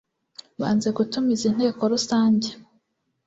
[0.59, 2.49] banze gutumiza inteko rusange